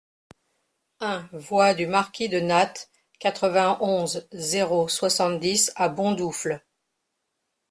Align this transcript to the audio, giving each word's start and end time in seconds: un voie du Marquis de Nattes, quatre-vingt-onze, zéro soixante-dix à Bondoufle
un 1.01 1.29
voie 1.31 1.75
du 1.75 1.85
Marquis 1.85 2.27
de 2.27 2.39
Nattes, 2.39 2.89
quatre-vingt-onze, 3.19 4.27
zéro 4.33 4.87
soixante-dix 4.89 5.71
à 5.75 5.89
Bondoufle 5.89 6.65